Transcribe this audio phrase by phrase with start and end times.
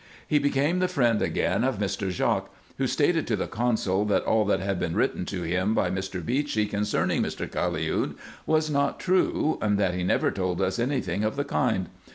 [0.27, 2.09] He became the friend again of Mr.
[2.09, 5.91] Jaques, who stated to the consul, that ail that had been written to him by
[5.91, 6.25] Mr.
[6.25, 7.47] Beechey concerning Mr.
[7.47, 8.15] Caliud
[8.47, 11.87] was not true, and that he never told us any thing of the kind.